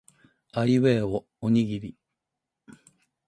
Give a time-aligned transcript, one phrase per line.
[0.51, 1.95] あいうえおおにぎり